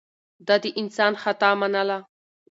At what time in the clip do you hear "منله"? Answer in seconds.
1.59-1.97